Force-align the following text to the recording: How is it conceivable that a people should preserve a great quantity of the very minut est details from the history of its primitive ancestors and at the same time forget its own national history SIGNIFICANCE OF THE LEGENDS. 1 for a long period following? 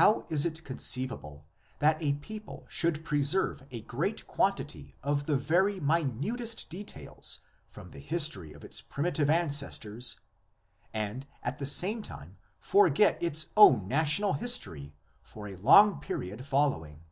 How 0.00 0.24
is 0.30 0.46
it 0.46 0.64
conceivable 0.64 1.44
that 1.80 2.00
a 2.00 2.14
people 2.14 2.64
should 2.70 3.04
preserve 3.04 3.66
a 3.70 3.82
great 3.82 4.26
quantity 4.26 4.94
of 5.02 5.26
the 5.26 5.36
very 5.36 5.78
minut 5.78 6.40
est 6.40 6.70
details 6.70 7.40
from 7.68 7.90
the 7.90 7.98
history 8.00 8.54
of 8.54 8.64
its 8.64 8.80
primitive 8.80 9.28
ancestors 9.28 10.18
and 10.94 11.26
at 11.42 11.58
the 11.58 11.66
same 11.66 12.00
time 12.00 12.38
forget 12.58 13.22
its 13.22 13.48
own 13.54 13.86
national 13.86 14.32
history 14.32 14.94
SIGNIFICANCE 14.94 14.94
OF 14.94 15.34
THE 15.34 15.40
LEGENDS. 15.40 15.60
1 15.60 15.60
for 15.60 15.60
a 15.60 15.62
long 15.92 16.00
period 16.00 16.46
following? 16.46 17.02